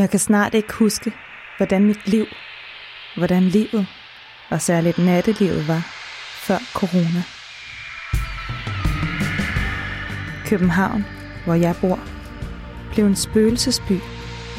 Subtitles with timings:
[0.00, 1.12] Jeg kan snart ikke huske,
[1.56, 2.26] hvordan mit liv,
[3.16, 3.86] hvordan livet,
[4.50, 5.82] og særligt nattelivet var,
[6.46, 7.22] før corona.
[10.46, 11.04] København,
[11.44, 11.98] hvor jeg bor,
[12.92, 13.98] blev en spøgelsesby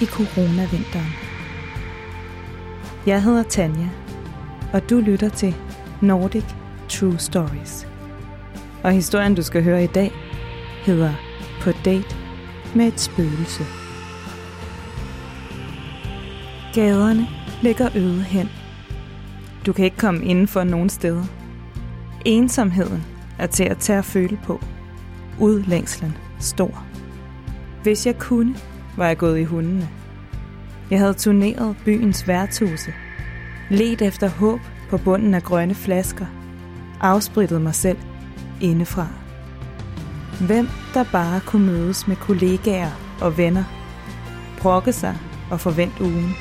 [0.01, 1.13] i coronavinteren.
[3.05, 3.89] Jeg hedder Tanja,
[4.73, 5.55] og du lytter til
[6.01, 6.45] Nordic
[6.89, 7.87] True Stories.
[8.83, 10.11] Og historien, du skal høre i dag,
[10.85, 11.13] hedder
[11.61, 12.15] På date
[12.75, 13.80] med et spøgelse.
[16.73, 17.27] Gaderne
[17.61, 18.49] ligger øde hen.
[19.65, 21.23] Du kan ikke komme indenfor nogen steder.
[22.25, 23.03] Ensomheden
[23.39, 24.61] er til at tage at føle på.
[25.39, 26.85] Udlængslen stor.
[27.83, 28.55] Hvis jeg kunne,
[28.97, 29.89] var jeg gået i hundene.
[30.91, 32.93] Jeg havde turneret byens værtshuse,
[33.69, 34.59] let efter håb
[34.89, 36.25] på bunden af grønne flasker,
[37.01, 37.97] afsprittet mig selv
[38.61, 39.07] indefra.
[40.47, 43.63] Hvem der bare kunne mødes med kollegaer og venner,
[44.61, 45.17] brokke sig
[45.51, 46.35] og forvent ugen,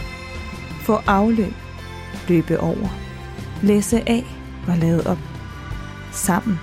[0.80, 1.54] få afløb,
[2.28, 2.88] løbe over,
[3.62, 4.24] læse af
[4.68, 5.18] og lade op,
[6.12, 6.58] sammen.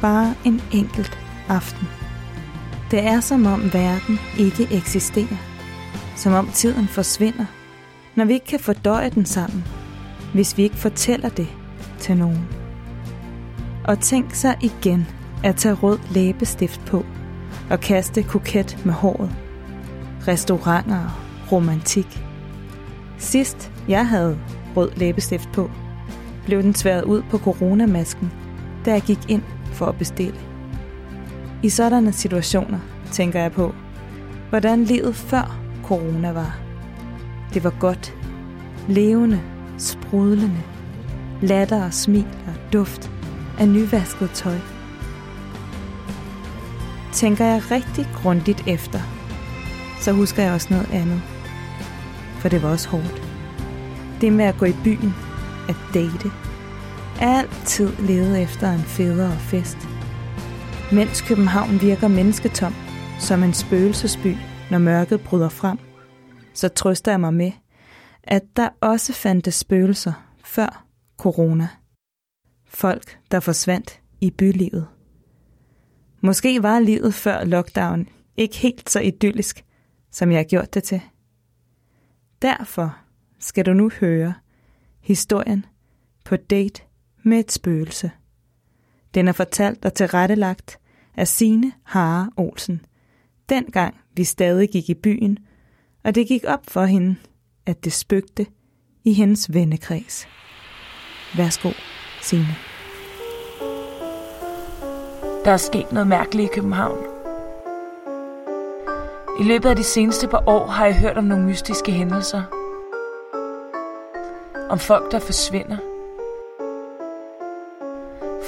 [0.00, 1.88] Bare en enkelt aften.
[2.90, 5.36] Det er som om verden ikke eksisterer.
[6.16, 7.44] Som om tiden forsvinder,
[8.14, 9.64] når vi ikke kan fordøje den sammen,
[10.34, 11.48] hvis vi ikke fortæller det
[11.98, 12.48] til nogen.
[13.84, 15.06] Og tænk sig igen
[15.44, 17.04] at tage rød læbestift på
[17.70, 19.30] og kaste koket med håret.
[20.28, 22.27] Restauranter og romantik.
[23.18, 24.38] Sidst jeg havde
[24.76, 25.70] rød læbestift på,
[26.44, 28.32] blev den tværet ud på coronamasken,
[28.84, 30.38] da jeg gik ind for at bestille.
[31.62, 32.78] I sådanne situationer
[33.12, 33.74] tænker jeg på,
[34.50, 36.58] hvordan livet før corona var.
[37.54, 38.14] Det var godt,
[38.88, 39.40] levende,
[39.78, 40.62] sprudlende,
[41.42, 43.10] latter og smil og duft
[43.58, 44.58] af nyvasket tøj.
[47.12, 48.98] Tænker jeg rigtig grundigt efter,
[50.00, 51.37] så husker jeg også noget andet.
[52.38, 53.22] For det var også hårdt.
[54.20, 55.14] Det med at gå i byen,
[55.68, 56.30] at date,
[57.20, 59.78] altid lede efter en federe fest.
[60.92, 62.74] Mens København virker mennesketom,
[63.20, 64.36] som en spøgelsesby,
[64.70, 65.78] når mørket bryder frem,
[66.54, 67.52] så trøster jeg mig med,
[68.22, 70.12] at der også fandtes spøgelser
[70.44, 70.84] før
[71.18, 71.68] corona.
[72.66, 74.86] Folk, der forsvandt i bylivet.
[76.20, 79.64] Måske var livet før lockdown ikke helt så idyllisk,
[80.12, 81.00] som jeg har gjort det til.
[82.42, 82.96] Derfor
[83.38, 84.34] skal du nu høre
[85.00, 85.66] historien
[86.24, 86.82] på date
[87.22, 88.10] med et spøgelse.
[89.14, 90.78] Den er fortalt og tilrettelagt
[91.16, 92.80] af Sine Hare Olsen.
[93.48, 95.38] Dengang vi stadig gik i byen,
[96.04, 97.16] og det gik op for hende,
[97.66, 98.46] at det spøgte
[99.04, 100.28] i hendes vennekreds.
[101.36, 101.70] Værsgo,
[102.22, 102.56] Signe.
[105.44, 107.17] Der er sket noget mærkeligt i København.
[109.38, 112.42] I løbet af de seneste par år har jeg hørt om nogle mystiske hændelser.
[114.70, 115.76] Om folk, der forsvinder.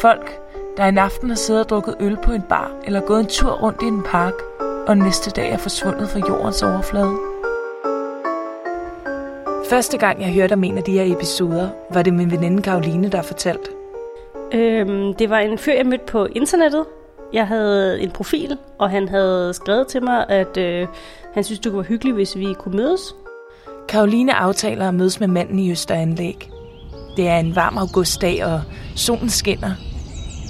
[0.00, 0.40] Folk,
[0.76, 3.50] der en aften har siddet og drukket øl på en bar eller gået en tur
[3.50, 4.34] rundt i en park,
[4.86, 7.16] og næste dag er forsvundet fra jordens overflade.
[9.70, 13.08] Første gang jeg hørte om en af de her episoder, var det min veninde Karoline,
[13.08, 13.70] der fortalte.
[14.54, 16.86] Øhm, det var en fyr, jeg mødte på internettet.
[17.32, 20.88] Jeg havde en profil, og han havde skrevet til mig, at øh,
[21.34, 23.00] han synes, det kunne være hyggeligt, hvis vi kunne mødes.
[23.88, 26.50] Karoline aftaler at mødes med manden i Østeranlæg.
[27.16, 28.60] Det er en varm augustdag, og
[28.96, 29.70] solen skinner.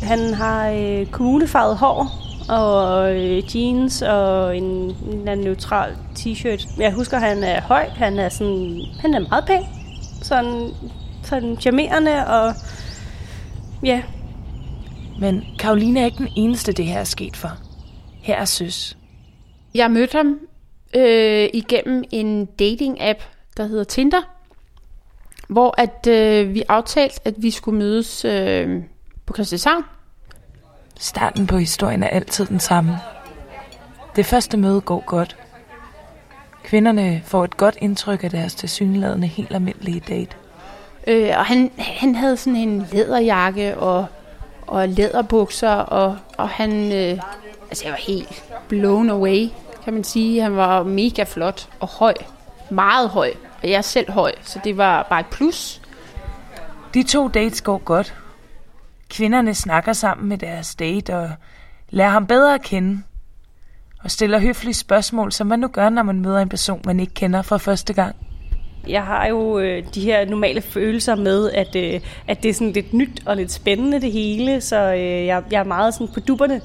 [0.02, 2.10] Han har øh, kommunefarvet hår,
[2.48, 6.80] og øh, jeans og en, en eller anden neutral t-shirt.
[6.80, 7.88] Jeg husker, han er høj.
[7.88, 9.62] Han er, sådan, han er meget pæn.
[10.22, 10.70] Sådan,
[11.22, 12.54] sådan charmerende og
[13.84, 14.02] ja.
[15.18, 17.50] Men Karoline er ikke den eneste, det her er sket for.
[18.22, 18.96] Her er søs.
[19.74, 20.38] Jeg mødte ham
[20.96, 23.22] øh, igennem en dating-app,
[23.56, 24.20] der hedder Tinder,
[25.48, 28.82] hvor at øh, vi aftalte, at vi skulle mødes øh,
[29.26, 29.84] på Christianshavn.
[30.98, 32.98] Starten på historien er altid den samme.
[34.16, 35.36] Det første møde går godt.
[36.64, 40.36] Kvinderne får et godt indtryk af deres tilsyneladende helt almindelige date.
[41.06, 44.06] Øh, og han, han havde sådan en læderjakke og,
[44.70, 47.18] og læderbukser, og, og han, øh,
[47.68, 49.48] altså jeg var helt blown away,
[49.84, 50.42] kan man sige.
[50.42, 52.14] Han var mega flot og høj,
[52.70, 53.32] meget høj,
[53.62, 55.82] og jeg er selv høj, så det var bare et plus.
[56.94, 58.14] De to dates går godt.
[59.08, 61.30] Kvinderne snakker sammen med deres date og
[61.90, 63.02] lærer ham bedre at kende.
[64.04, 67.14] Og stiller høflige spørgsmål, som man nu gør, når man møder en person, man ikke
[67.14, 68.16] kender fra første gang.
[68.88, 72.72] Jeg har jo øh, de her normale følelser med, at, øh, at det er sådan
[72.72, 76.20] lidt nyt og lidt spændende det hele, så øh, jeg, jeg er meget sådan på
[76.20, 76.60] dupperne.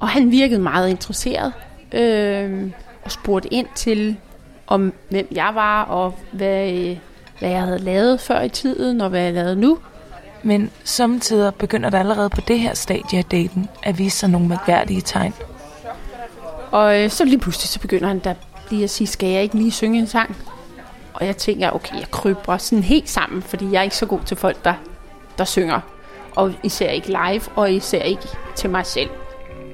[0.00, 1.52] Og han virkede meget interesseret
[1.92, 2.70] øh,
[3.04, 4.16] og spurgte ind til,
[4.66, 6.96] om hvem jeg var, og hvad, øh,
[7.38, 9.78] hvad jeg havde lavet før i tiden, og hvad jeg lavede nu.
[10.42, 14.48] Men samtidig begynder der allerede på det her stadie af daten at vise sig nogle
[14.48, 15.34] mærkværdige tegn.
[16.70, 18.34] Og øh, så lige pludselig så begynder han da
[18.70, 20.36] lige at sige, skal jeg ikke lige synge en sang?
[21.14, 24.20] Og jeg tænker, okay, jeg kryber sådan helt sammen, fordi jeg er ikke så god
[24.20, 24.74] til folk, der,
[25.38, 25.80] der synger.
[26.36, 29.10] Og især ikke live, og især ikke til mig selv.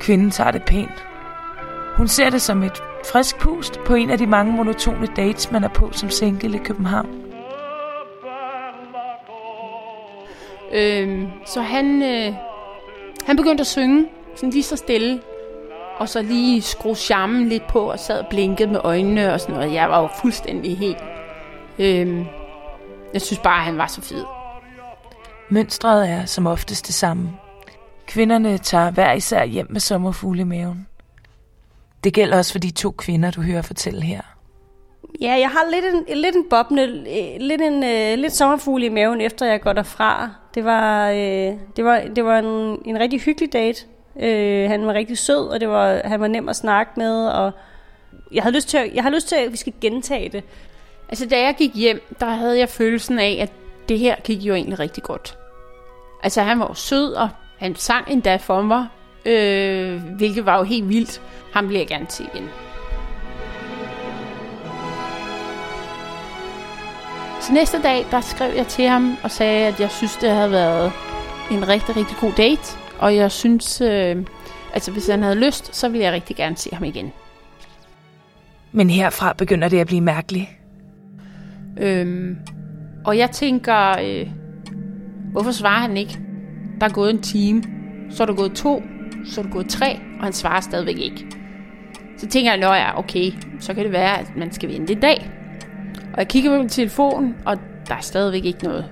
[0.00, 1.04] Kvinden tager det pænt.
[1.96, 2.82] Hun ser det som et
[3.12, 6.60] frisk pust på en af de mange monotone dates, man er på som single i
[6.64, 7.08] København.
[10.72, 12.34] Øhm, så han, øh,
[13.26, 14.06] han begyndte at synge,
[14.36, 15.20] sådan lige så stille.
[15.98, 19.54] Og så lige skrue charmen lidt på, og sad og blinkede med øjnene og sådan
[19.54, 19.74] noget.
[19.74, 20.98] Jeg var jo fuldstændig helt...
[21.78, 22.26] Øhm,
[23.12, 24.24] jeg synes bare, at han var så fed.
[25.48, 27.30] Mønstret er som oftest det samme.
[28.06, 30.86] Kvinderne tager hver især hjem med sommerfugle i maven.
[32.04, 34.20] Det gælder også for de to kvinder, du hører fortælle her.
[35.20, 38.88] Ja, jeg har lidt en, lidt en boble, øh, lidt en uh, lidt sommerfugle i
[38.88, 40.30] maven, efter jeg går derfra.
[40.54, 41.16] Det var, uh,
[41.76, 43.84] det var, det var en, en rigtig hyggelig date.
[44.68, 47.52] Han var rigtig sød, og det var, han var nem at snakke med, og
[48.32, 50.44] jeg havde lyst til, at, jeg har lyst til, at vi skal gentage det.
[51.08, 53.52] Altså, da jeg gik hjem, der havde jeg følelsen af, at
[53.88, 55.38] det her gik jo egentlig rigtig godt.
[56.22, 57.28] Altså, han var sød, og
[57.58, 58.86] han sang endda for mig,
[59.24, 61.22] øh, hvilket var jo helt vildt.
[61.52, 62.48] Ham bliver jeg gerne til igen.
[67.40, 70.50] Så næste dag, der skrev jeg til ham og sagde, at jeg synes, det havde
[70.50, 70.92] været
[71.50, 72.78] en rigtig, rigtig god date.
[72.98, 74.16] Og jeg synes, øh,
[74.74, 77.12] altså hvis han havde lyst, så ville jeg rigtig gerne se ham igen.
[78.72, 80.57] Men herfra begynder det at blive mærkeligt.
[81.80, 82.36] Øhm,
[83.04, 84.28] og jeg tænker, øh,
[85.32, 86.18] hvorfor svarer han ikke?
[86.80, 87.62] Der er gået en time,
[88.10, 88.82] så er der gået to,
[89.24, 91.26] så er der gået tre, og han svarer stadigvæk ikke.
[92.16, 95.30] Så tænker jeg, ja, okay, så kan det være, at man skal vente i dag.
[96.12, 97.56] Og jeg kigger på min telefon, og
[97.88, 98.90] der er stadigvæk ikke noget.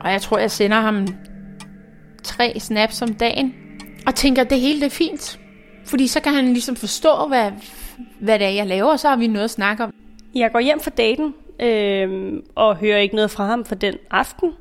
[0.00, 1.06] Og jeg tror, jeg sender ham
[2.22, 3.54] tre snaps om dagen,
[4.06, 5.40] og tænker, at det hele det er fint.
[5.84, 7.50] Fordi så kan han ligesom forstå, hvad,
[8.20, 9.90] hvad det er, jeg laver, og så har vi noget at snakke om.
[10.34, 14.52] Jeg går hjem fra daten, øh, og hører ikke noget fra ham for den aften.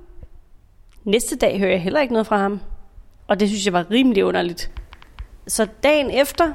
[1.04, 2.60] Næste dag hører jeg heller ikke noget fra ham.
[3.28, 4.72] Og det synes jeg var rimelig underligt.
[5.48, 6.54] Så dagen efter,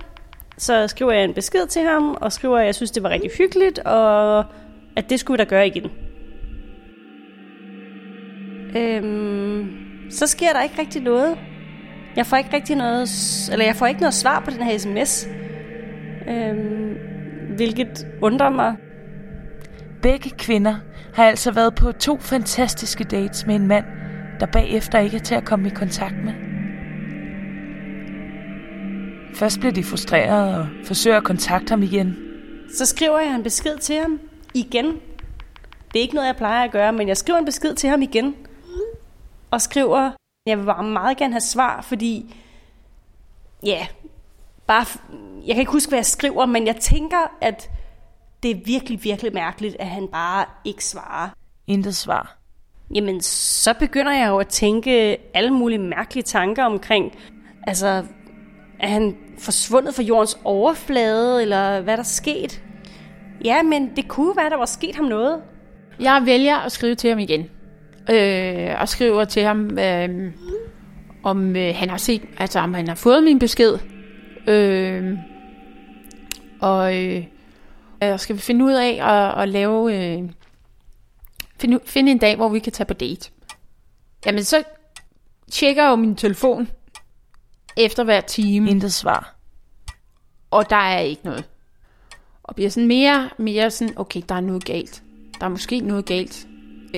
[0.57, 3.31] så skriver jeg en besked til ham, og skriver, at jeg synes, det var rigtig
[3.39, 4.45] hyggeligt, og
[4.97, 5.91] at det skulle vi da gøre igen.
[8.77, 11.39] Øhm, så sker der ikke rigtig noget.
[12.17, 13.09] Jeg får ikke rigtig noget,
[13.53, 15.29] eller jeg får ikke noget svar på den her sms.
[16.29, 16.97] Øhm,
[17.57, 18.77] hvilket undrer mig.
[20.03, 20.77] Begge kvinder
[21.15, 23.85] har altså været på to fantastiske dates med en mand,
[24.41, 26.33] der bagefter ikke er til at komme i kontakt med.
[29.35, 32.17] Først bliver de frustrerede og forsøger at kontakte ham igen.
[32.77, 34.21] Så skriver jeg en besked til ham
[34.55, 34.87] igen.
[35.93, 38.03] Det er ikke noget, jeg plejer at gøre, men jeg skriver en besked til ham
[38.03, 38.35] igen.
[39.51, 40.11] Og skriver,
[40.47, 42.37] jeg vil bare meget gerne have svar, fordi...
[43.63, 43.87] Ja,
[44.67, 44.85] bare...
[45.47, 47.71] Jeg kan ikke huske, hvad jeg skriver, men jeg tænker, at
[48.43, 51.29] det er virkelig, virkelig mærkeligt, at han bare ikke svarer.
[51.67, 52.37] Intet svar.
[52.95, 57.19] Jamen, så begynder jeg jo at tænke alle mulige mærkelige tanker omkring,
[57.67, 58.05] altså,
[58.81, 62.63] er han forsvundet fra jordens overflade, eller hvad der er sket?
[63.45, 65.43] Ja, men det kunne være, der var sket ham noget.
[66.01, 67.51] Jeg vælger at skrive til ham igen.
[68.11, 70.33] Øh, og skriver til ham, øh,
[71.23, 73.79] om øh, han har set, altså om han har fået min besked.
[74.47, 75.19] Øh,
[76.61, 77.25] og øh,
[78.07, 80.31] jeg skal finde ud af at, at lave, øh,
[81.61, 83.31] finde, finde en dag, hvor vi kan tage på date.
[84.27, 84.63] Jamen, så
[85.51, 86.69] tjekker jeg jo min telefon
[87.77, 88.71] efter hver time.
[88.71, 89.35] Intet svar.
[90.51, 91.45] Og der er ikke noget.
[92.43, 95.03] Og bliver sådan mere, mere sådan, okay, der er noget galt.
[95.41, 96.47] Der er måske noget galt.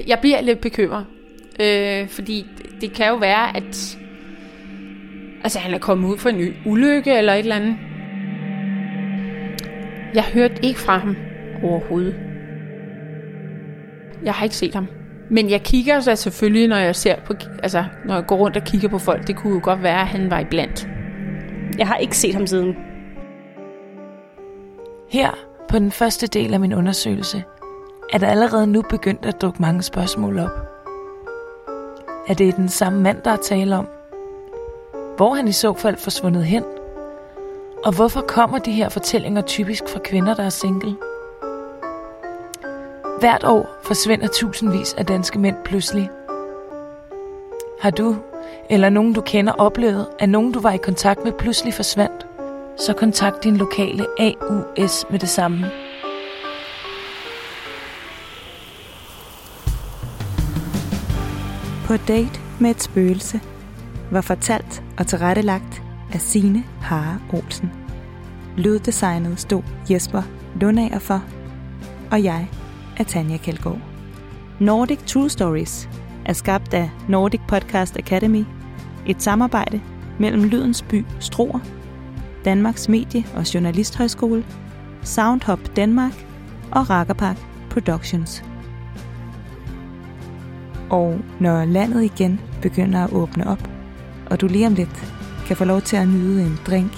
[0.07, 1.07] Jeg bliver lidt bekymret.
[1.61, 2.47] Øh, fordi
[2.81, 3.99] det kan jo være, at
[5.43, 7.77] altså, han er kommet ud for en ulykke eller et eller andet.
[10.15, 11.17] Jeg hørte ikke fra ham
[11.63, 12.15] overhovedet.
[14.25, 14.87] Jeg har ikke set ham.
[15.31, 18.63] Men jeg kigger så selvfølgelig, når jeg ser på, altså, når jeg går rundt og
[18.65, 19.27] kigger på folk.
[19.27, 20.89] Det kunne jo godt være, at han var iblandt.
[21.79, 22.77] Jeg har ikke set ham siden.
[25.11, 25.31] Her
[25.69, 27.45] på den første del af min undersøgelse
[28.13, 30.51] er der allerede nu begyndt at dukke mange spørgsmål op.
[32.29, 33.89] Er det den samme mand, der er tale om?
[35.17, 36.65] Hvor er han i så fald forsvundet hen?
[37.85, 40.97] Og hvorfor kommer de her fortællinger typisk fra kvinder, der er single?
[43.21, 46.11] Hvert år forsvinder tusindvis af danske mænd pludselig.
[47.81, 48.17] Har du
[48.71, 52.27] eller nogen du kender oplevet, at nogen du var i kontakt med pludselig forsvandt,
[52.77, 55.71] så kontakt din lokale AUS med det samme.
[61.87, 63.41] På date med et spøgelse
[64.11, 67.71] var fortalt og tilrettelagt af Sine Hare Olsen.
[68.57, 70.23] Lyddesignet stod Jesper
[70.61, 71.25] Lundager for,
[72.11, 72.49] og jeg
[72.97, 73.79] er Tanja Kjeldgaard.
[74.61, 75.89] Nordic True Stories
[76.25, 78.45] er skabt af Nordic Podcast Academy,
[79.07, 79.81] et samarbejde
[80.19, 81.61] mellem Lydens By Struer,
[82.45, 84.45] Danmarks Medie- og Journalisthøjskole,
[85.03, 86.27] Soundhop Danmark
[86.71, 87.37] og Rakkerpark
[87.71, 88.45] Productions.
[90.91, 93.71] Og når landet igen begynder at åbne op,
[94.31, 96.93] og du lige om lidt kan få lov til at nyde en drink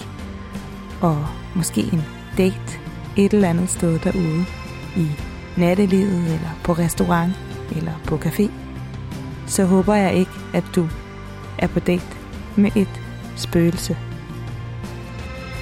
[1.03, 2.03] og måske en
[2.39, 2.79] date
[3.17, 4.45] et eller andet sted derude
[4.97, 5.07] i
[5.57, 7.33] nattelivet eller på restaurant
[7.77, 8.51] eller på café,
[9.47, 10.89] så håber jeg ikke, at du
[11.59, 12.17] er på date
[12.57, 13.01] med et
[13.37, 13.97] spøgelse.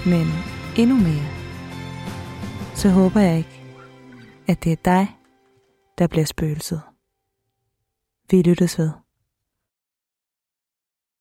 [0.06, 0.26] Men
[0.76, 1.28] endnu mere,
[2.74, 3.62] så håber jeg ikke,
[4.46, 5.16] at det er dig,
[5.98, 6.80] der bliver spøgelset.
[8.30, 9.01] Vi lyttes ved.